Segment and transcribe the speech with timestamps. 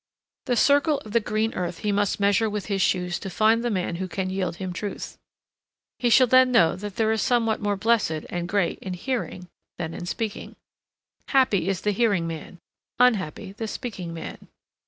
[0.47, 3.69] The circle of the green earth he must measure with his shoes to find the
[3.69, 5.15] man who can yield him truth.
[5.99, 9.93] He shall then know that there is somewhat more blessed and great in hearing than
[9.93, 10.55] in speaking.
[11.27, 12.57] Happy is the hearing man;
[12.99, 14.47] unhappy the speaking man.